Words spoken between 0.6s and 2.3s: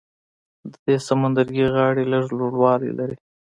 د دې سمندرګي غاړې لږ